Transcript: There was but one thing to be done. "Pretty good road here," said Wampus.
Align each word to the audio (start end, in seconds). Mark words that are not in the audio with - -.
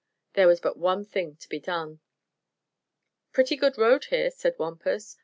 There 0.33 0.47
was 0.47 0.59
but 0.59 0.77
one 0.77 1.05
thing 1.05 1.35
to 1.35 1.47
be 1.47 1.59
done. 1.59 1.99
"Pretty 3.33 3.55
good 3.55 3.77
road 3.77 4.05
here," 4.05 4.31
said 4.31 4.55
Wampus. 4.57 5.19